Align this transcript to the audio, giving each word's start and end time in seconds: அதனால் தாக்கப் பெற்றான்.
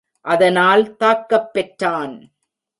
அதனால் 0.25 0.95
தாக்கப் 0.95 1.53
பெற்றான். 1.53 2.15